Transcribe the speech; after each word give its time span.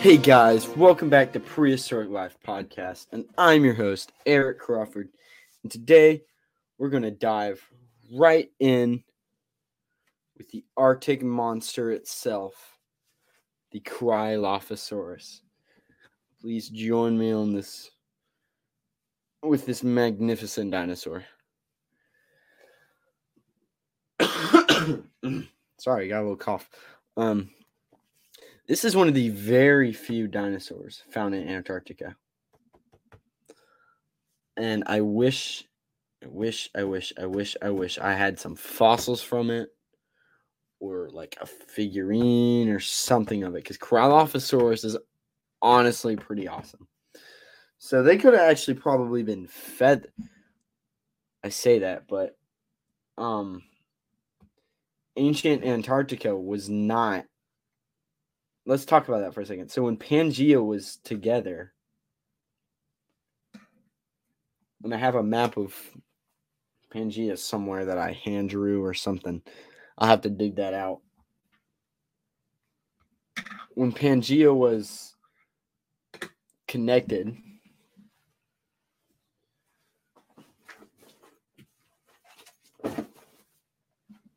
Hey 0.00 0.16
guys, 0.16 0.68
welcome 0.68 1.10
back 1.10 1.32
to 1.32 1.40
Prehistoric 1.40 2.08
Life 2.08 2.36
Podcast, 2.46 3.08
and 3.10 3.24
I'm 3.36 3.64
your 3.64 3.74
host, 3.74 4.12
Eric 4.26 4.60
Crawford. 4.60 5.08
And 5.64 5.72
today 5.72 6.22
we're 6.78 6.88
going 6.88 7.02
to 7.02 7.10
dive 7.10 7.60
right 8.14 8.48
in 8.60 9.02
with 10.36 10.48
the 10.52 10.64
Arctic 10.76 11.24
monster 11.24 11.90
itself, 11.90 12.78
the 13.72 13.80
Cryolophosaurus. 13.80 15.40
Please 16.40 16.68
join 16.68 17.18
me 17.18 17.32
on 17.32 17.52
this 17.52 17.90
with 19.42 19.66
this 19.66 19.82
magnificent 19.82 20.70
dinosaur. 20.70 21.24
Sorry, 24.20 26.04
I 26.04 26.08
got 26.08 26.20
a 26.20 26.22
little 26.22 26.36
cough. 26.36 26.70
Um, 27.16 27.50
this 28.68 28.84
is 28.84 28.94
one 28.94 29.08
of 29.08 29.14
the 29.14 29.30
very 29.30 29.92
few 29.92 30.28
dinosaurs 30.28 31.02
found 31.10 31.34
in 31.34 31.48
Antarctica. 31.48 32.14
And 34.58 34.84
I 34.86 35.00
wish, 35.00 35.64
I 36.22 36.26
wish, 36.26 36.68
I 36.76 36.84
wish, 36.84 37.12
I 37.18 37.26
wish, 37.26 37.56
I 37.62 37.70
wish 37.70 37.98
I 37.98 38.12
had 38.12 38.38
some 38.38 38.54
fossils 38.54 39.22
from 39.22 39.50
it 39.50 39.70
or 40.80 41.08
like 41.10 41.38
a 41.40 41.46
figurine 41.46 42.68
or 42.68 42.78
something 42.78 43.42
of 43.42 43.54
it 43.54 43.64
because 43.64 43.78
Cryolophosaurus 43.78 44.84
is 44.84 44.98
honestly 45.62 46.14
pretty 46.14 46.46
awesome. 46.46 46.86
So 47.78 48.02
they 48.02 48.18
could 48.18 48.34
have 48.34 48.50
actually 48.50 48.74
probably 48.74 49.22
been 49.22 49.46
fed. 49.46 50.08
I 51.42 51.48
say 51.48 51.78
that, 51.78 52.06
but 52.06 52.36
um, 53.16 53.62
ancient 55.16 55.64
Antarctica 55.64 56.36
was 56.36 56.68
not 56.68 57.24
let's 58.68 58.84
talk 58.84 59.08
about 59.08 59.20
that 59.20 59.34
for 59.34 59.40
a 59.40 59.46
second. 59.46 59.70
So 59.70 59.82
when 59.82 59.96
Pangea 59.96 60.64
was 60.64 60.98
together, 61.02 61.72
and 64.84 64.94
I 64.94 64.98
have 64.98 65.16
a 65.16 65.22
map 65.22 65.56
of 65.56 65.74
Pangea 66.94 67.36
somewhere 67.38 67.86
that 67.86 67.98
I 67.98 68.12
hand 68.12 68.50
drew 68.50 68.84
or 68.84 68.94
something. 68.94 69.42
I'll 69.96 70.08
have 70.08 70.22
to 70.22 70.30
dig 70.30 70.56
that 70.56 70.74
out. 70.74 71.00
When 73.74 73.92
Pangea 73.92 74.54
was 74.54 75.14
connected, 76.66 77.36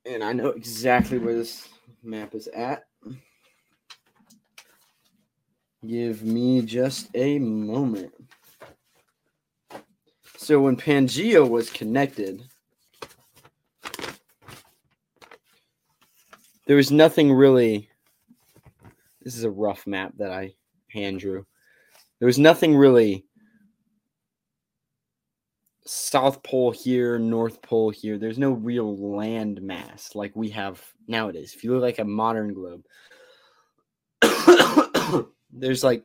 and 0.06 0.24
I 0.24 0.34
know 0.34 0.50
exactly 0.50 1.18
where 1.18 1.34
this 1.34 1.68
map 2.04 2.36
is 2.36 2.48
at. 2.48 2.86
Give 5.86 6.22
me 6.22 6.62
just 6.62 7.10
a 7.16 7.40
moment. 7.40 8.14
So 10.38 10.60
when 10.62 10.78
Pangea 10.78 11.48
was 11.48 11.72
connected, 11.72 12.44
there 16.68 16.76
was 16.76 16.92
nothing 16.92 17.34
really. 17.34 17.90
This 19.24 19.36
is 19.36 19.44
a 19.44 19.50
rough 19.50 19.88
map 19.88 20.14
that 20.18 20.32
I 20.32 20.54
hand 20.90 21.20
drew. 21.20 21.48
There 22.20 22.28
was 22.28 22.38
nothing 22.38 22.76
really 22.76 23.26
South 25.88 26.44
Pole 26.44 26.70
here, 26.70 27.18
North 27.18 27.60
Pole 27.64 27.90
here. 27.90 28.20
There's 28.20 28.38
no 28.38 28.52
real 28.52 29.16
land 29.16 29.64
mass 29.64 30.12
like 30.14 30.36
we 30.36 30.50
have 30.50 30.80
nowadays. 31.08 31.54
If 31.56 31.64
you 31.64 31.74
look 31.74 31.82
like 31.82 31.98
a 31.98 32.06
modern 32.06 32.54
globe, 32.54 32.86
there's 35.54 35.84
like 35.84 36.04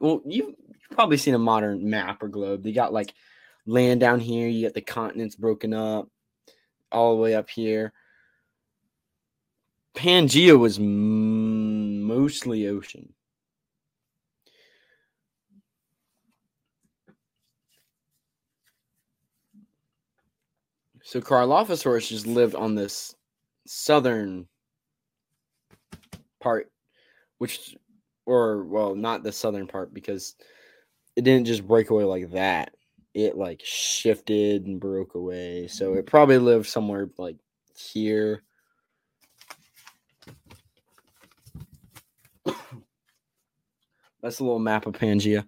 well 0.00 0.22
you've 0.24 0.54
probably 0.92 1.16
seen 1.16 1.34
a 1.34 1.38
modern 1.38 1.88
map 1.88 2.22
or 2.22 2.28
globe. 2.28 2.62
They 2.62 2.72
got 2.72 2.92
like 2.92 3.12
land 3.66 4.00
down 4.00 4.20
here 4.20 4.48
you 4.48 4.66
got 4.66 4.74
the 4.74 4.80
continents 4.80 5.36
broken 5.36 5.72
up 5.74 6.08
all 6.92 7.14
the 7.14 7.22
way 7.22 7.34
up 7.34 7.48
here. 7.50 7.92
Pangea 9.94 10.58
was 10.58 10.78
m- 10.78 12.02
mostly 12.02 12.68
ocean. 12.68 13.12
So 21.02 21.20
Cryolophosaurus 21.20 22.08
just 22.08 22.26
lived 22.26 22.54
on 22.54 22.74
this 22.74 23.14
southern 23.66 24.46
part 26.40 26.70
which 27.38 27.76
or 28.30 28.62
well, 28.62 28.94
not 28.94 29.24
the 29.24 29.32
southern 29.32 29.66
part 29.66 29.92
because 29.92 30.36
it 31.16 31.22
didn't 31.22 31.48
just 31.48 31.66
break 31.66 31.90
away 31.90 32.04
like 32.04 32.30
that. 32.30 32.76
It 33.12 33.36
like 33.36 33.60
shifted 33.64 34.66
and 34.66 34.78
broke 34.78 35.16
away. 35.16 35.66
So 35.66 35.94
it 35.94 36.06
probably 36.06 36.38
lived 36.38 36.68
somewhere 36.68 37.10
like 37.18 37.38
here. 37.76 38.44
That's 44.22 44.38
a 44.38 44.44
little 44.44 44.60
map 44.60 44.86
of 44.86 44.94
Pangea. 44.94 45.44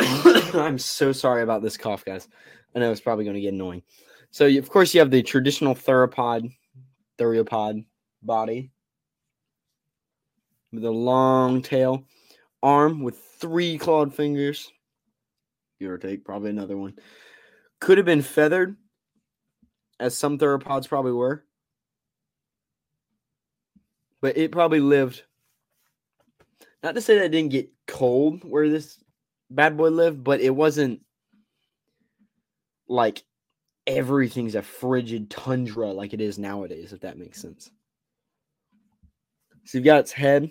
I'm 0.00 0.78
so 0.78 1.12
sorry 1.12 1.42
about 1.42 1.60
this 1.60 1.76
cough, 1.76 2.06
guys. 2.06 2.26
I 2.74 2.78
know 2.78 2.90
it's 2.90 3.02
probably 3.02 3.24
going 3.24 3.34
to 3.34 3.42
get 3.42 3.52
annoying. 3.52 3.82
So, 4.30 4.46
of 4.46 4.70
course, 4.70 4.94
you 4.94 5.00
have 5.00 5.10
the 5.10 5.22
traditional 5.22 5.74
theropod, 5.74 6.56
theropod 7.18 7.84
body 8.22 8.70
with 10.72 10.84
a 10.84 10.90
long 10.90 11.62
tail, 11.62 12.04
arm 12.62 13.02
with 13.02 13.18
three 13.38 13.78
clawed 13.78 14.14
fingers, 14.14 14.70
give 15.78 15.90
or 15.90 15.98
take, 15.98 16.24
probably 16.24 16.50
another 16.50 16.76
one. 16.76 16.94
Could 17.80 17.98
have 17.98 18.06
been 18.06 18.22
feathered, 18.22 18.76
as 20.00 20.16
some 20.16 20.38
theropods 20.38 20.88
probably 20.88 21.12
were. 21.12 21.44
But 24.20 24.36
it 24.36 24.52
probably 24.52 24.80
lived. 24.80 25.22
Not 26.82 26.94
to 26.94 27.00
say 27.00 27.16
that 27.16 27.26
it 27.26 27.30
didn't 27.30 27.50
get 27.50 27.70
cold 27.86 28.44
where 28.44 28.68
this 28.68 28.98
bad 29.50 29.76
boy 29.76 29.88
lived, 29.88 30.24
but 30.24 30.40
it 30.40 30.50
wasn't 30.50 31.00
like 32.88 33.22
everything's 33.86 34.54
a 34.54 34.62
frigid 34.62 35.30
tundra 35.30 35.88
like 35.88 36.12
it 36.12 36.20
is 36.20 36.38
nowadays, 36.38 36.92
if 36.92 37.00
that 37.00 37.18
makes 37.18 37.40
sense. 37.40 37.70
So 39.64 39.78
you've 39.78 39.84
got 39.84 40.00
its 40.00 40.12
head, 40.12 40.50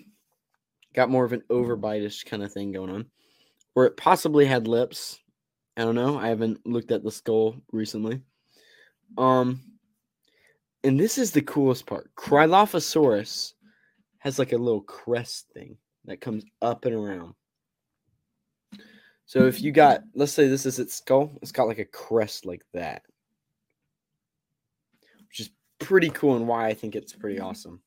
got 0.93 1.09
more 1.09 1.25
of 1.25 1.33
an 1.33 1.43
overbitish 1.49 2.25
kind 2.25 2.43
of 2.43 2.51
thing 2.51 2.71
going 2.71 2.89
on, 2.89 3.05
or 3.75 3.85
it 3.85 3.97
possibly 3.97 4.45
had 4.45 4.67
lips. 4.67 5.19
I 5.77 5.83
don't 5.83 5.95
know. 5.95 6.17
I 6.17 6.27
haven't 6.27 6.65
looked 6.65 6.91
at 6.91 7.03
the 7.03 7.11
skull 7.11 7.55
recently. 7.71 8.21
Um, 9.17 9.61
and 10.83 10.99
this 10.99 11.17
is 11.17 11.31
the 11.31 11.41
coolest 11.41 11.85
part. 11.85 12.13
Cryolophosaurus 12.15 13.53
has 14.19 14.37
like 14.37 14.51
a 14.51 14.57
little 14.57 14.81
crest 14.81 15.47
thing 15.53 15.77
that 16.05 16.21
comes 16.21 16.43
up 16.61 16.85
and 16.85 16.95
around. 16.95 17.33
So 19.25 19.47
if 19.47 19.61
you 19.61 19.71
got, 19.71 20.01
let's 20.13 20.33
say 20.33 20.47
this 20.47 20.65
is 20.65 20.77
its 20.77 20.95
skull, 20.95 21.37
it's 21.41 21.53
got 21.53 21.67
like 21.67 21.79
a 21.79 21.85
crest 21.85 22.45
like 22.45 22.63
that, 22.73 23.03
which 25.29 25.39
is 25.39 25.51
pretty 25.79 26.09
cool 26.09 26.35
and 26.35 26.47
why 26.47 26.67
I 26.67 26.73
think 26.73 26.95
it's 26.95 27.13
pretty 27.13 27.39
awesome 27.39 27.81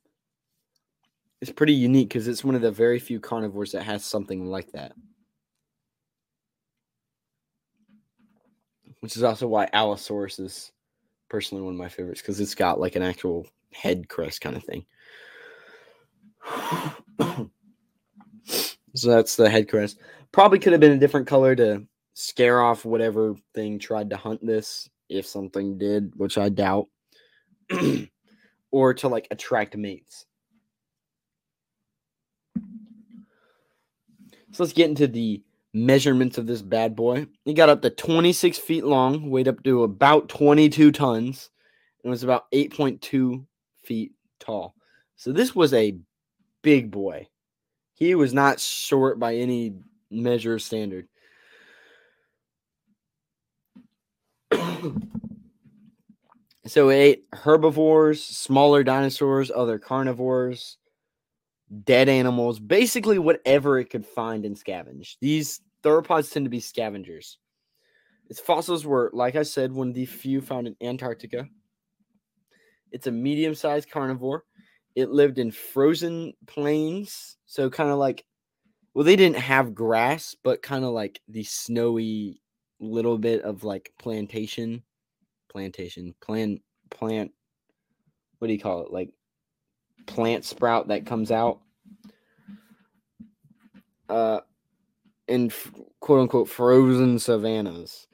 it's 1.44 1.52
pretty 1.52 1.74
unique 1.74 2.08
because 2.08 2.26
it's 2.26 2.42
one 2.42 2.54
of 2.54 2.62
the 2.62 2.70
very 2.70 2.98
few 2.98 3.20
carnivores 3.20 3.72
that 3.72 3.82
has 3.82 4.02
something 4.02 4.46
like 4.46 4.72
that. 4.72 4.92
Which 9.00 9.14
is 9.14 9.22
also 9.22 9.46
why 9.46 9.68
Allosaurus 9.74 10.38
is 10.38 10.72
personally 11.28 11.62
one 11.62 11.74
of 11.74 11.78
my 11.78 11.90
favorites 11.90 12.22
because 12.22 12.40
it's 12.40 12.54
got 12.54 12.80
like 12.80 12.96
an 12.96 13.02
actual 13.02 13.46
head 13.74 14.08
crest 14.08 14.40
kind 14.40 14.56
of 14.56 14.64
thing. 14.64 14.86
so 18.94 19.10
that's 19.10 19.36
the 19.36 19.50
head 19.50 19.68
crest. 19.68 19.98
Probably 20.32 20.58
could 20.58 20.72
have 20.72 20.80
been 20.80 20.92
a 20.92 20.98
different 20.98 21.26
color 21.26 21.54
to 21.56 21.86
scare 22.14 22.62
off 22.62 22.86
whatever 22.86 23.34
thing 23.54 23.78
tried 23.78 24.08
to 24.08 24.16
hunt 24.16 24.40
this, 24.46 24.88
if 25.10 25.26
something 25.26 25.76
did, 25.76 26.14
which 26.16 26.38
I 26.38 26.48
doubt, 26.48 26.86
or 28.70 28.94
to 28.94 29.08
like 29.08 29.28
attract 29.30 29.76
mates. 29.76 30.24
So 34.54 34.62
let's 34.62 34.72
get 34.72 34.88
into 34.88 35.08
the 35.08 35.42
measurements 35.72 36.38
of 36.38 36.46
this 36.46 36.62
bad 36.62 36.94
boy. 36.94 37.26
He 37.44 37.54
got 37.54 37.70
up 37.70 37.82
to 37.82 37.90
26 37.90 38.56
feet 38.58 38.84
long, 38.84 39.28
weighed 39.28 39.48
up 39.48 39.64
to 39.64 39.82
about 39.82 40.28
22 40.28 40.92
tons, 40.92 41.50
and 42.04 42.10
was 42.12 42.22
about 42.22 42.48
8.2 42.52 43.44
feet 43.82 44.12
tall. 44.38 44.76
So 45.16 45.32
this 45.32 45.56
was 45.56 45.74
a 45.74 45.98
big 46.62 46.92
boy. 46.92 47.26
He 47.94 48.14
was 48.14 48.32
not 48.32 48.60
short 48.60 49.18
by 49.18 49.34
any 49.34 49.74
measure 50.08 50.60
standard. 50.60 51.08
so 56.64 56.90
it 56.90 56.94
ate 56.94 57.24
herbivores, 57.32 58.22
smaller 58.22 58.84
dinosaurs, 58.84 59.50
other 59.50 59.80
carnivores, 59.80 60.78
dead 61.82 62.08
animals, 62.08 62.58
basically 62.60 63.18
whatever 63.18 63.78
it 63.78 63.90
could 63.90 64.06
find 64.06 64.44
and 64.44 64.56
scavenge. 64.56 65.16
These 65.20 65.60
theropods 65.82 66.32
tend 66.32 66.44
to 66.44 66.50
be 66.50 66.60
scavengers. 66.60 67.38
Its 68.28 68.40
fossils 68.40 68.86
were, 68.86 69.10
like 69.12 69.36
I 69.36 69.42
said, 69.42 69.72
one 69.72 69.88
of 69.88 69.94
the 69.94 70.06
few 70.06 70.40
found 70.40 70.66
in 70.66 70.76
Antarctica. 70.80 71.46
It's 72.90 73.06
a 73.06 73.12
medium 73.12 73.54
sized 73.54 73.90
carnivore. 73.90 74.44
It 74.94 75.10
lived 75.10 75.38
in 75.38 75.50
frozen 75.50 76.32
plains. 76.46 77.36
So, 77.46 77.68
kind 77.68 77.90
of 77.90 77.98
like, 77.98 78.24
well, 78.94 79.04
they 79.04 79.16
didn't 79.16 79.38
have 79.38 79.74
grass, 79.74 80.36
but 80.42 80.62
kind 80.62 80.84
of 80.84 80.92
like 80.92 81.20
the 81.28 81.42
snowy 81.42 82.40
little 82.80 83.18
bit 83.18 83.42
of 83.42 83.64
like 83.64 83.92
plantation, 83.98 84.82
plantation, 85.50 86.14
plant, 86.20 86.62
plant, 86.90 87.32
what 88.38 88.48
do 88.48 88.54
you 88.54 88.60
call 88.60 88.82
it? 88.82 88.92
Like 88.92 89.10
plant 90.06 90.44
sprout 90.44 90.88
that 90.88 91.06
comes 91.06 91.30
out. 91.30 91.60
Uh, 94.08 94.40
in 95.28 95.50
quote 96.00 96.20
unquote 96.20 96.48
frozen 96.48 97.18
savannas. 97.18 98.06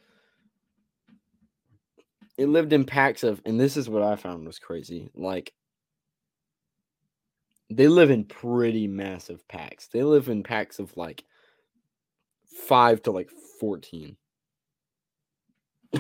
It 2.39 2.47
lived 2.47 2.73
in 2.73 2.85
packs 2.85 3.23
of, 3.23 3.43
and 3.45 3.61
this 3.61 3.77
is 3.77 3.89
what 3.89 4.03
I 4.03 4.17
found 4.17 4.47
was 4.47 4.59
crazy. 4.59 5.11
Like, 5.15 5.53
they 7.69 7.87
live 7.87 8.11
in 8.11 8.25
pretty 8.25 8.89
massive 8.89 9.47
packs. 9.47 9.89
They 9.89 10.03
live 10.03 10.29
in 10.29 10.43
packs 10.43 10.79
of 10.79 10.97
like 10.97 11.25
five 12.67 13.03
to 13.03 13.11
like 13.11 13.31
14. 13.61 14.17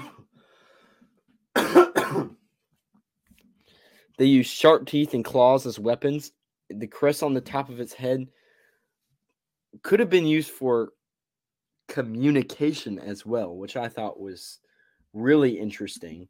they 4.18 4.24
use 4.24 4.46
sharp 4.46 4.86
teeth 4.86 5.14
and 5.14 5.24
claws 5.24 5.66
as 5.66 5.78
weapons. 5.78 6.32
The 6.70 6.86
crest 6.86 7.22
on 7.22 7.34
the 7.34 7.40
top 7.40 7.68
of 7.68 7.80
its 7.80 7.92
head 7.92 8.26
could 9.82 10.00
have 10.00 10.10
been 10.10 10.26
used 10.26 10.50
for 10.50 10.90
communication 11.88 12.98
as 12.98 13.26
well, 13.26 13.56
which 13.56 13.76
I 13.76 13.88
thought 13.88 14.20
was 14.20 14.58
really 15.12 15.58
interesting, 15.58 16.28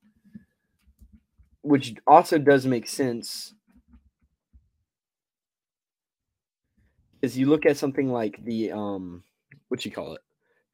which 1.62 1.94
also 2.06 2.38
does 2.38 2.66
make 2.66 2.88
sense. 2.88 3.54
Is 7.22 7.36
you 7.36 7.46
look 7.46 7.66
at 7.66 7.76
something 7.76 8.10
like 8.10 8.42
the 8.44 8.72
um, 8.72 9.24
what 9.68 9.84
you 9.84 9.90
call 9.90 10.14
it, 10.14 10.20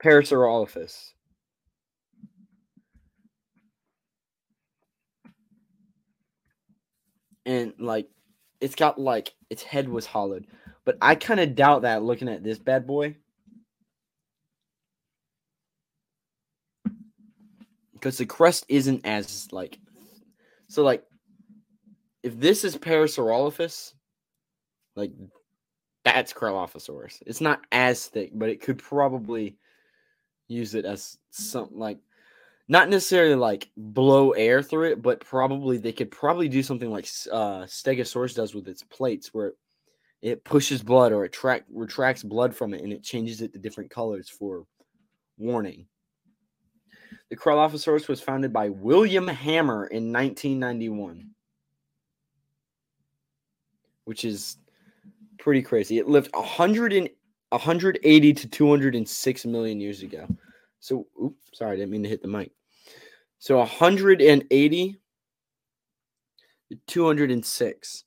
Parasaurolophus. 0.03 1.13
And 7.45 7.75
like, 7.79 8.09
it's 8.61 8.75
got 8.75 8.99
like 8.99 9.35
its 9.51 9.63
head 9.63 9.89
was 9.89 10.07
hollowed, 10.07 10.47
but 10.87 10.97
I 11.03 11.15
kind 11.17 11.41
of 11.41 11.55
doubt 11.55 11.83
that 11.83 12.03
looking 12.03 12.29
at 12.29 12.43
this 12.43 12.59
bad 12.59 12.87
boy. 12.87 13.17
because 18.07 18.19
the 18.19 18.27
crest 18.27 18.65
isn't 18.69 19.05
as 19.05 19.49
like 19.51 19.81
so 20.69 20.85
like 20.85 21.03
if 22.23 22.39
this 22.39 22.63
is 22.63 22.77
Parasaurolophus, 22.77 23.95
like 24.95 25.11
that's 26.05 26.33
Cryolophosaurus. 26.33 27.21
It's 27.27 27.41
not 27.41 27.63
as 27.73 28.07
thick, 28.07 28.31
but 28.33 28.49
it 28.49 28.61
could 28.61 28.79
probably 28.79 29.57
use 30.47 30.77
it 30.77 30.85
as 30.85 31.19
something 31.31 31.79
like 31.79 31.99
not 32.69 32.89
necessarily 32.89 33.35
like 33.35 33.71
blow 33.77 34.31
air 34.33 34.63
through 34.63 34.93
it, 34.93 35.03
but 35.03 35.19
probably 35.19 35.77
they 35.77 35.93
could 35.93 36.13
probably 36.13 36.49
do 36.49 36.63
something 36.63 36.93
like 36.93 37.07
uh, 37.33 37.63
Stegosaurus 37.63 38.37
does 38.37 38.55
with 38.55 38.69
its 38.69 38.85
plates, 38.85 39.35
where 39.35 39.49
it 39.49 39.57
pushes 40.45 40.83
blood 40.83 41.13
or 41.13 41.25
it 41.25 41.33
track 41.33 41.65
retracts 41.73 42.23
blood 42.23 42.55
from 42.55 42.75
it 42.75 42.83
and 42.83 42.93
it 42.93 43.03
changes 43.03 43.41
it 43.41 43.53
to 43.53 43.59
different 43.59 43.91
colors 43.91 44.29
for 44.29 44.67
warning. 45.39 45.87
The 47.31 47.37
Cryolophosaurus 47.37 48.09
was 48.09 48.21
founded 48.21 48.53
by 48.53 48.69
William 48.69 49.27
Hammer 49.27 49.87
in 49.87 50.13
1991, 50.13 51.31
which 54.05 54.25
is 54.25 54.57
pretty 55.39 55.63
crazy. 55.63 55.99
It 55.99 56.09
lived 56.09 56.31
100 56.35 56.93
and, 56.93 57.09
180 57.51 58.35
to 58.35 58.49
206 58.49 59.47
million 59.47 59.81
years 59.81 60.03
ago. 60.03 60.27
So, 60.81 61.07
oops, 61.23 61.59
sorry, 61.59 61.73
I 61.73 61.77
didn't 61.77 61.91
mean 61.91 62.03
to 62.05 62.09
hit 62.09 62.23
the 62.23 62.29
mic. 62.29 62.53
So 63.39 63.59
180 63.59 64.97
to 66.71 66.79
206. 66.87 68.05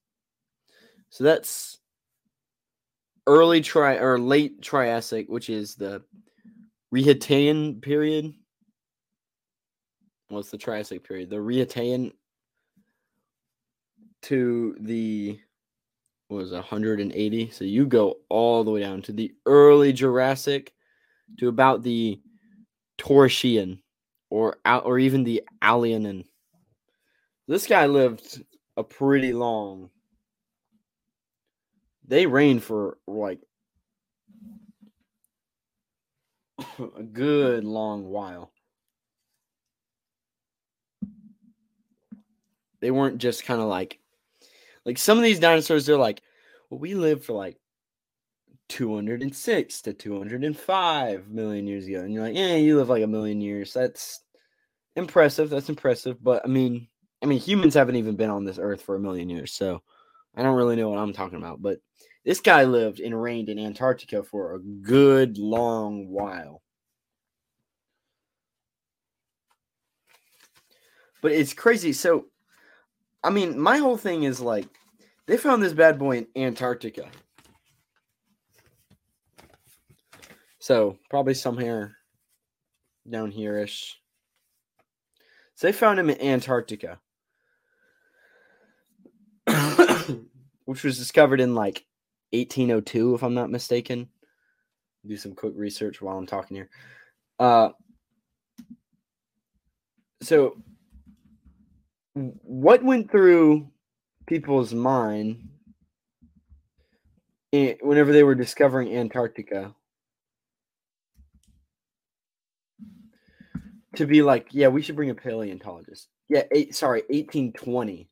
So 1.10 1.24
that's 1.24 1.80
early 3.30 3.62
tri 3.62 3.96
or 3.98 4.20
late 4.20 4.62
Triassic, 4.62 5.30
which 5.30 5.50
is 5.50 5.76
the 5.76 6.02
Rhaetian 6.92 7.80
period 7.82 8.34
was 10.32 10.50
the 10.50 10.58
Triassic 10.58 11.08
period, 11.08 11.30
the 11.30 11.38
Rhaetian 11.38 12.12
to 14.24 14.76
the 14.80 15.40
was 16.30 16.52
180. 16.52 17.52
So 17.52 17.66
you 17.66 17.86
go 17.86 18.18
all 18.30 18.64
the 18.64 18.72
way 18.72 18.82
down 18.82 19.02
to 19.04 19.12
the 19.12 19.32
early 19.46 19.94
Jurassic 19.94 20.74
to 21.38 21.48
about 21.48 21.84
the 21.84 22.20
Toarcian 22.98 23.82
or 24.30 24.58
or 24.66 25.00
even 25.00 25.24
the 25.24 25.44
Aalenian. 25.62 26.26
This 27.48 27.66
guy 27.66 27.86
lived 27.86 28.44
a 28.78 28.84
pretty 28.84 29.34
long. 29.34 29.90
They 32.10 32.26
reigned 32.26 32.64
for 32.64 32.98
like 33.08 33.40
a 36.98 37.04
good 37.04 37.64
long 37.64 38.06
while. 38.06 38.52
They 42.82 42.90
weren't 42.90 43.20
just 43.20 43.46
kind 43.46 43.62
of 43.62 43.68
like 43.68 44.00
like 44.86 44.98
some 44.98 45.20
of 45.20 45.24
these 45.24 45.40
dinosaurs 45.40 45.86
they're 45.86 45.98
like, 45.98 46.24
well, 46.72 46.80
we 46.80 46.96
lived 46.96 47.26
for 47.26 47.34
like 47.34 47.58
206 48.70 49.82
to 49.84 49.94
205 49.94 51.28
million 51.28 51.68
years 51.68 51.86
ago. 51.86 52.00
And 52.02 52.12
you're 52.12 52.24
like, 52.24 52.36
yeah, 52.36 52.56
you 52.56 52.78
live 52.78 52.90
like 52.90 53.04
a 53.04 53.08
million 53.08 53.40
years. 53.40 53.72
That's 53.72 54.22
impressive. 54.96 55.52
That's 55.52 55.70
impressive. 55.70 56.24
But 56.24 56.42
I 56.44 56.48
mean, 56.48 56.88
I 57.22 57.28
mean, 57.28 57.40
humans 57.40 57.76
haven't 57.76 57.98
even 57.98 58.16
been 58.16 58.32
on 58.32 58.46
this 58.46 58.58
earth 58.60 58.82
for 58.82 58.96
a 58.96 59.00
million 59.00 59.30
years, 59.30 59.54
so 59.54 59.84
I 60.36 60.42
don't 60.42 60.56
really 60.56 60.76
know 60.76 60.90
what 60.90 60.98
I'm 60.98 61.14
talking 61.14 61.38
about. 61.38 61.62
But 61.62 61.80
this 62.26 62.40
guy 62.42 62.64
lived 62.64 63.00
and 63.00 63.20
reigned 63.20 63.50
in 63.50 63.60
Antarctica 63.60 64.24
for 64.24 64.54
a 64.54 64.60
good 64.60 65.38
long 65.38 66.10
while. 66.10 66.62
But 71.22 71.32
it's 71.32 71.54
crazy. 71.54 71.94
So 71.94 72.26
I 73.24 73.30
mean, 73.30 73.60
my 73.60 73.78
whole 73.78 73.98
thing 73.98 74.24
is 74.24 74.40
like 74.40 74.68
they 75.26 75.38
found 75.38 75.62
this 75.62 75.74
bad 75.74 76.00
boy 76.00 76.20
in 76.20 76.28
Antarctica. 76.36 77.10
So 80.60 80.98
probably 81.10 81.34
somewhere 81.34 81.96
down 83.10 83.32
here 83.32 83.58
ish. 83.58 84.00
So 85.56 85.68
they 85.68 85.74
found 85.74 86.00
him 86.00 86.10
in 86.10 86.22
Antarctica. 86.22 87.00
which 90.66 90.84
was 90.84 90.98
discovered 90.98 91.42
in 91.42 91.56
like 91.56 91.86
1802, 92.32 93.16
if 93.16 93.24
I'm 93.24 93.34
not 93.34 93.50
mistaken. 93.50 94.10
Do 95.06 95.18
some 95.18 95.34
quick 95.34 95.54
research 95.56 96.02
while 96.02 96.18
I'm 96.18 96.28
talking 96.28 96.58
here. 96.58 96.70
Uh, 97.40 97.70
so 100.22 100.58
what 102.14 102.84
went 102.84 103.10
through 103.10 103.70
people's 104.28 104.74
mind 104.74 105.48
whenever 107.52 108.12
they 108.12 108.24
were 108.24 108.36
discovering 108.36 108.96
Antarctica 108.96 109.74
to 113.96 114.06
be 114.06 114.22
like, 114.22 114.48
yeah, 114.52 114.68
we 114.68 114.82
should 114.82 114.96
bring 114.96 115.10
a 115.10 115.16
paleontologist. 115.16 116.08
Yeah, 116.28 116.44
eight, 116.52 116.76
sorry, 116.76 117.02
1820. 117.10 118.08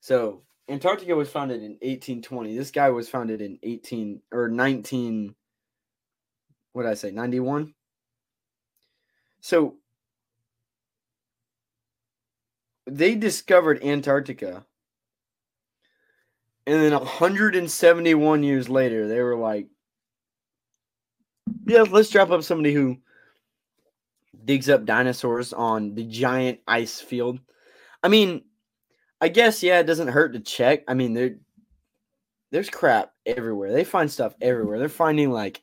So 0.00 0.42
Antarctica 0.68 1.16
was 1.16 1.30
founded 1.30 1.62
in 1.62 1.72
1820. 1.72 2.56
This 2.56 2.70
guy 2.70 2.90
was 2.90 3.08
founded 3.08 3.40
in 3.40 3.58
18 3.62 4.20
or 4.32 4.48
19. 4.48 5.34
What 6.72 6.82
did 6.82 6.90
I 6.90 6.94
say? 6.94 7.10
91. 7.10 7.74
So 9.40 9.76
they 12.86 13.14
discovered 13.14 13.82
Antarctica. 13.82 14.66
And 16.66 16.82
then 16.82 16.92
171 16.92 18.42
years 18.42 18.68
later, 18.68 19.08
they 19.08 19.22
were 19.22 19.36
like, 19.36 19.68
yeah, 21.66 21.82
let's 21.82 22.10
drop 22.10 22.30
up 22.30 22.42
somebody 22.42 22.74
who 22.74 22.98
digs 24.44 24.68
up 24.68 24.84
dinosaurs 24.84 25.54
on 25.54 25.94
the 25.94 26.04
giant 26.04 26.60
ice 26.68 27.00
field. 27.00 27.40
I 28.02 28.08
mean, 28.08 28.42
I 29.20 29.28
guess, 29.28 29.62
yeah, 29.62 29.80
it 29.80 29.84
doesn't 29.84 30.08
hurt 30.08 30.32
to 30.34 30.40
check. 30.40 30.84
I 30.86 30.94
mean, 30.94 31.14
they're 31.14 31.36
there's 32.50 32.70
crap 32.70 33.12
everywhere. 33.26 33.72
They 33.72 33.84
find 33.84 34.10
stuff 34.10 34.34
everywhere. 34.40 34.78
They're 34.78 34.88
finding 34.88 35.30
like 35.30 35.62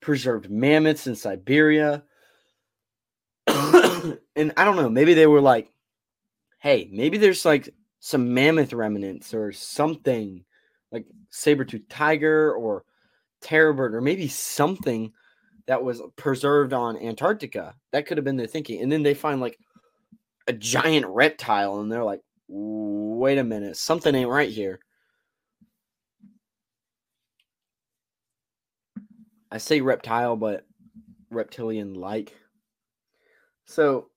preserved 0.00 0.50
mammoths 0.50 1.06
in 1.06 1.16
Siberia. 1.16 2.04
and 3.46 4.52
I 4.56 4.64
don't 4.64 4.76
know, 4.76 4.90
maybe 4.90 5.14
they 5.14 5.26
were 5.26 5.40
like, 5.40 5.70
hey, 6.58 6.88
maybe 6.92 7.18
there's 7.18 7.44
like 7.44 7.72
some 8.00 8.34
mammoth 8.34 8.72
remnants 8.72 9.32
or 9.32 9.52
something 9.52 10.44
like 10.92 11.06
saber-toothed 11.30 11.88
tiger 11.88 12.52
or 12.52 12.84
terror 13.40 13.72
bird 13.72 13.94
or 13.94 14.00
maybe 14.00 14.28
something 14.28 15.12
that 15.66 15.82
was 15.82 16.02
preserved 16.16 16.72
on 16.72 16.96
Antarctica. 16.98 17.74
That 17.92 18.06
could 18.06 18.18
have 18.18 18.24
been 18.24 18.36
their 18.36 18.46
thinking. 18.46 18.82
And 18.82 18.92
then 18.92 19.02
they 19.02 19.14
find 19.14 19.40
like 19.40 19.58
a 20.46 20.52
giant 20.52 21.06
reptile 21.06 21.80
and 21.80 21.90
they're 21.90 22.04
like, 22.04 22.20
wait 22.48 23.38
a 23.38 23.44
minute, 23.44 23.76
something 23.76 24.14
ain't 24.14 24.30
right 24.30 24.50
here. 24.50 24.80
I 29.50 29.58
say 29.58 29.80
reptile, 29.80 30.36
but 30.36 30.66
reptilian 31.30 31.94
like. 31.94 32.34
So 33.64 34.08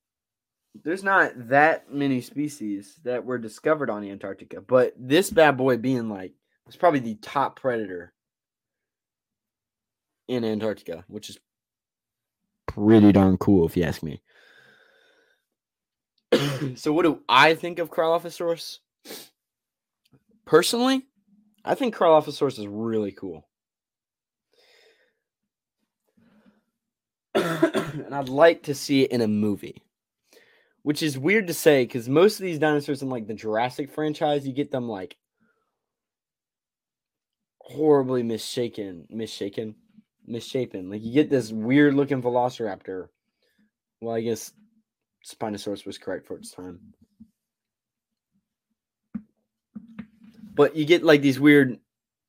there's 0.83 1.03
not 1.03 1.31
that 1.49 1.91
many 1.91 2.21
species 2.21 2.99
that 3.03 3.25
were 3.25 3.37
discovered 3.37 3.89
on 3.89 4.03
Antarctica, 4.03 4.61
but 4.61 4.93
this 4.97 5.29
bad 5.29 5.57
boy 5.57 5.77
being 5.77 6.09
like 6.09 6.33
was 6.65 6.75
probably 6.75 6.99
the 6.99 7.15
top 7.15 7.59
predator 7.59 8.13
in 10.27 10.45
Antarctica, 10.45 11.03
which 11.07 11.29
is 11.29 11.39
pretty 12.67 13.11
darn 13.11 13.37
cool 13.37 13.65
if 13.65 13.75
you 13.75 13.83
ask 13.83 14.03
me. 14.03 14.21
so 16.75 16.93
what 16.93 17.03
do 17.03 17.19
I 17.27 17.55
think 17.55 17.79
of 17.79 17.89
Cryolophosaurus? 17.89 18.79
Personally, 20.45 21.05
I 21.63 21.75
think 21.75 21.95
Cryolophosaurus 21.95 22.59
is 22.59 22.67
really 22.67 23.11
cool. 23.11 23.47
and 27.35 28.13
I'd 28.13 28.29
like 28.29 28.63
to 28.63 28.75
see 28.75 29.03
it 29.03 29.11
in 29.11 29.21
a 29.21 29.27
movie. 29.27 29.83
Which 30.81 31.03
is 31.03 31.17
weird 31.17 31.47
to 31.47 31.53
say 31.53 31.83
because 31.83 32.07
most 32.07 32.39
of 32.39 32.43
these 32.43 32.57
dinosaurs 32.57 33.01
in 33.01 33.09
like 33.09 33.27
the 33.27 33.33
Jurassic 33.33 33.91
franchise, 33.91 34.47
you 34.47 34.53
get 34.53 34.71
them 34.71 34.87
like 34.87 35.17
horribly 37.59 38.23
misshaken, 38.23 39.05
misshaken, 39.13 39.75
misshapen. 40.25 40.89
Like 40.89 41.03
you 41.03 41.13
get 41.13 41.29
this 41.29 41.51
weird 41.51 41.95
looking 41.95 42.21
velociraptor. 42.21 43.09
Well, 44.01 44.15
I 44.15 44.21
guess 44.21 44.53
Spinosaurus 45.25 45.85
was 45.85 45.97
correct 45.97 46.25
for 46.25 46.37
its 46.37 46.51
time. 46.51 46.79
But 50.53 50.75
you 50.75 50.85
get 50.85 51.03
like 51.03 51.21
these 51.21 51.39
weird 51.39 51.79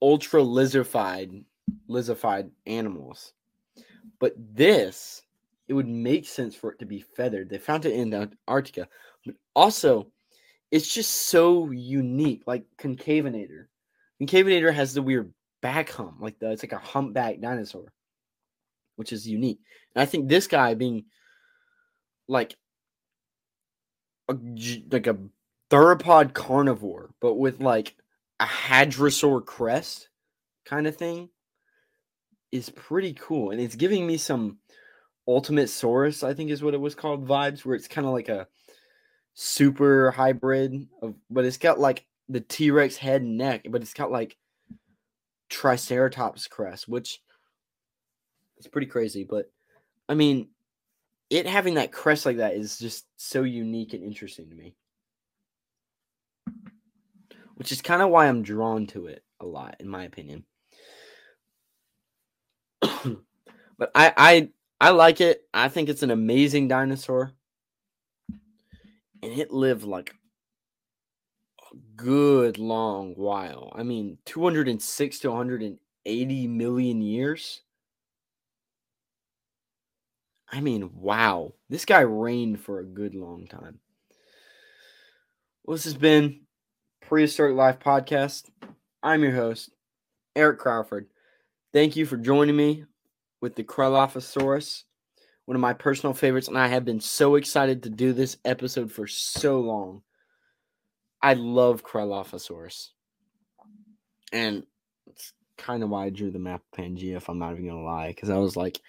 ultra 0.01 0.41
lizardified 0.41 1.45
lizardified 1.89 2.51
animals. 2.67 3.33
But 4.19 4.35
this, 4.37 5.23
it 5.69 5.75
would 5.75 5.89
make 5.89 6.27
sense 6.27 6.55
for 6.55 6.73
it 6.73 6.79
to 6.81 6.87
be 6.87 7.01
feathered. 7.01 7.49
They 7.49 7.59
found 7.59 7.87
it 7.87 7.95
in 7.95 8.13
Antarctica. 8.13 8.89
But 9.25 9.35
also, 9.55 10.09
it's 10.71 10.93
just 10.93 11.11
so 11.29 11.71
unique. 11.71 12.43
Like 12.47 12.65
Concavenator. 12.79 13.67
Concavenator 14.21 14.73
has 14.73 14.95
the 14.95 15.03
weird 15.03 15.33
back 15.61 15.91
hump. 15.91 16.17
Like 16.21 16.39
the 16.39 16.51
it's 16.51 16.63
like 16.63 16.73
a 16.73 16.79
humpback 16.79 17.41
dinosaur. 17.41 17.93
Which 18.97 19.13
is 19.13 19.27
unique. 19.27 19.61
And 19.95 20.03
I 20.03 20.07
think 20.07 20.29
this 20.29 20.47
guy 20.47 20.75
being 20.75 21.05
like 22.29 22.55
a, 24.31 24.83
like 24.91 25.07
a 25.07 25.19
theropod 25.71 26.35
carnivore, 26.35 27.11
but 27.21 27.35
with 27.35 27.61
like 27.61 27.97
a 28.39 28.47
hadrosaur 28.47 29.45
crest 29.45 30.09
kind 30.65 30.87
of 30.87 30.97
thing 30.97 31.29
is 32.53 32.71
pretty 32.71 33.13
cool. 33.15 33.51
And 33.51 33.61
it's 33.61 33.77
giving 33.77 34.07
me 34.07 34.17
some 34.17 34.59
Ultimasaurus, 35.29 36.27
I 36.27 36.35
think 36.35 36.51
is 36.51 36.63
what 36.63 36.75
it 36.75 36.81
was 36.81 36.95
called, 36.95 37.27
vibes, 37.27 37.65
where 37.65 37.77
it's 37.77 37.89
kind 37.89 38.07
of 38.07 38.13
like 38.13 38.29
a 38.29 38.49
super 39.35 40.11
hybrid 40.11 40.89
of 41.03 41.15
but 41.31 41.45
it's 41.45 41.57
got 41.57 41.79
like 41.79 42.05
the 42.29 42.41
T-Rex 42.41 42.97
head 42.97 43.23
and 43.23 43.39
neck, 43.39 43.67
but 43.71 43.83
it's 43.83 43.95
got 43.95 44.11
like 44.11 44.37
Triceratops 45.49 46.47
crest, 46.47 46.89
which 46.89 47.23
is 48.59 48.67
pretty 48.67 48.87
crazy. 48.87 49.25
But 49.25 49.51
I 50.09 50.15
mean, 50.15 50.49
it 51.31 51.47
having 51.47 51.75
that 51.75 51.93
crest 51.93 52.27
like 52.27 52.39
that 52.39 52.55
is 52.55 52.79
just 52.79 53.07
so 53.17 53.45
unique 53.45 53.95
and 53.95 54.03
interesting 54.03 54.51
to 54.51 54.55
me. 54.55 54.75
Which 57.55 57.73
is 57.73 57.81
kind 57.81 58.03
of 58.03 58.11
why 58.11 58.27
I'm 58.27 58.43
drawn 58.43 58.87
to 58.89 59.07
it 59.07 59.23
a 59.39 59.47
lot, 59.47 59.77
in 59.81 59.89
my 59.89 60.05
opinion. 60.05 60.45
but 62.81 63.91
I, 63.95 64.13
I 64.17 64.49
I 64.81 64.91
like 64.91 65.21
it. 65.21 65.43
I 65.53 65.69
think 65.69 65.89
it's 65.89 66.03
an 66.03 66.11
amazing 66.11 66.69
dinosaur. 66.69 67.33
And 69.23 69.33
it 69.33 69.53
lived 69.53 69.85
like 69.85 70.15
a 71.71 71.77
good 71.97 72.59
long 72.59 73.13
while. 73.15 73.71
I 73.77 73.83
mean, 73.83 74.17
206 74.25 75.19
to 75.21 75.31
180 75.31 76.47
million 76.49 77.03
years. 77.03 77.61
I 80.53 80.61
mean, 80.61 80.91
wow. 80.95 81.55
This 81.69 81.85
guy 81.85 82.01
reigned 82.01 82.61
for 82.61 82.81
a 82.81 82.85
good 82.85 83.15
long 83.15 83.47
time. 83.47 83.79
Well, 85.65 85.77
this 85.77 85.85
has 85.85 85.95
been 85.95 86.41
Prehistoric 87.03 87.55
Life 87.55 87.79
Podcast. 87.79 88.51
I'm 89.03 89.23
your 89.23 89.33
host, 89.33 89.71
Eric 90.35 90.59
Crawford. 90.59 91.07
Thank 91.73 91.95
you 91.95 92.05
for 92.05 92.17
joining 92.17 92.57
me 92.57 92.85
with 93.41 93.55
the 93.55 93.63
Cryolophosaurus, 93.63 94.83
one 95.45 95.55
of 95.55 95.61
my 95.61 95.73
personal 95.73 96.15
favorites, 96.15 96.49
and 96.49 96.59
I 96.59 96.67
have 96.67 96.85
been 96.85 97.01
so 97.01 97.37
excited 97.37 97.85
to 97.85 97.91
do 97.91 98.13
this 98.13 98.37
episode 98.45 98.91
for 98.91 99.07
so 99.07 99.61
long. 99.61 100.03
I 101.23 101.35
love 101.35 101.85
Cryolophosaurus. 101.85 102.89
And 104.33 104.67
it's 105.07 105.33
kind 105.57 105.85
of 105.85 105.91
why 105.91 106.07
I 106.07 106.11
drew 106.11 106.33
the 106.33 106.39
map 106.41 106.63
of 106.73 106.79
Pangea, 106.79 107.17
if 107.17 107.29
I'm 107.29 107.39
not 107.39 107.53
even 107.53 107.69
gonna 107.69 107.85
lie, 107.85 108.09
because 108.09 108.31
I 108.31 108.39
was 108.39 108.57
like, 108.57 108.81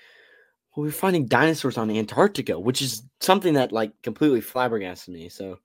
well, 0.76 0.86
we're 0.86 0.92
finding 0.92 1.26
dinosaurs 1.26 1.78
on 1.78 1.92
Antarctica, 1.92 2.58
which 2.60 2.82
is 2.82 3.04
something 3.20 3.54
that 3.56 3.72
like 3.72 3.92
completely 4.04 4.42
flabbergasted 4.42 5.14
me. 5.14 5.28
So 5.28 5.60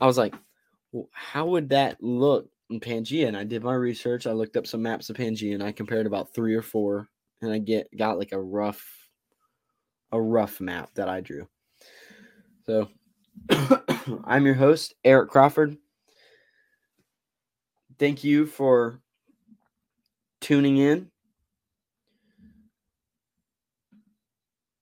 I 0.00 0.06
was 0.06 0.16
like, 0.16 0.34
well, 0.92 1.08
how 1.12 1.46
would 1.46 1.68
that 1.70 2.02
look 2.02 2.48
in 2.70 2.80
Pangea? 2.80 3.28
And 3.28 3.36
I 3.36 3.44
did 3.44 3.62
my 3.62 3.74
research. 3.74 4.26
I 4.26 4.32
looked 4.32 4.56
up 4.56 4.66
some 4.66 4.82
maps 4.82 5.10
of 5.10 5.16
Pangea 5.16 5.54
and 5.54 5.62
I 5.62 5.72
compared 5.72 6.06
about 6.06 6.34
three 6.34 6.54
or 6.54 6.62
four, 6.62 7.08
and 7.42 7.52
I 7.52 7.58
get 7.58 7.88
got 7.96 8.18
like 8.18 8.32
a 8.32 8.40
rough, 8.40 8.82
a 10.12 10.20
rough 10.20 10.60
map 10.60 10.90
that 10.94 11.08
I 11.08 11.20
drew. 11.20 11.46
So 12.64 12.88
I'm 14.24 14.46
your 14.46 14.54
host, 14.54 14.94
Eric 15.04 15.30
Crawford. 15.30 15.76
Thank 17.98 18.24
you 18.24 18.46
for 18.46 19.00
tuning 20.40 20.78
in 20.78 21.11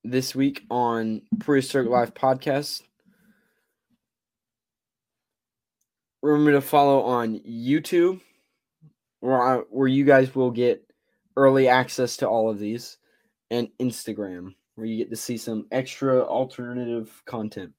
this 0.05 0.35
week 0.35 0.65
on 0.71 1.23
Prehistoric 1.39 1.89
Life 1.89 2.15
Podcast. 2.15 2.83
Remember 6.23 6.53
to 6.53 6.61
follow 6.61 7.03
on 7.03 7.41
YouTube, 7.41 8.21
where, 9.21 9.41
I, 9.41 9.57
where 9.71 9.89
you 9.89 10.05
guys 10.05 10.35
will 10.35 10.51
get 10.51 10.85
early 11.37 11.69
access 11.69 12.19
to 12.19 12.29
all 12.29 12.51
of 12.51 12.59
these, 12.59 12.99
and 13.51 13.69
Instagram, 13.79 14.55
where 14.75 14.87
you 14.87 14.99
get 14.99 15.11
to 15.11 15.17
see 15.17 15.37
some 15.37 15.67
extra 15.71 16.23
alternative 16.23 17.23
content. 17.25 17.73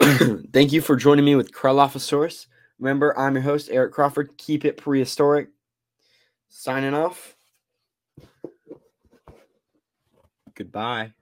Thank 0.52 0.72
you 0.72 0.80
for 0.80 0.96
joining 0.96 1.24
me 1.24 1.34
with 1.36 1.52
Cryolophosaurus. 1.52 2.46
Remember, 2.78 3.18
I'm 3.18 3.34
your 3.34 3.42
host, 3.42 3.70
Eric 3.72 3.92
Crawford. 3.92 4.36
Keep 4.36 4.64
it 4.64 4.76
prehistoric. 4.76 5.48
Signing 6.48 6.94
off. 6.94 7.35
Goodbye. 10.56 11.15